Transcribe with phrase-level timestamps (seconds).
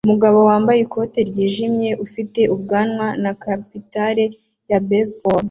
[0.07, 4.23] Umugabo wambaye ikoti ryijimye ufite ubwanwa na capitale
[4.69, 5.39] ya baseball